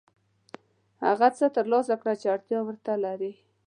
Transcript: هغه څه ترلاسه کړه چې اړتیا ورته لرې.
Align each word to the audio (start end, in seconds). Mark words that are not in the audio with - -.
هغه 1.05 1.27
څه 1.37 1.45
ترلاسه 1.57 1.95
کړه 2.01 2.13
چې 2.21 2.25
اړتیا 2.35 2.59
ورته 2.63 2.91
لرې. 3.03 3.31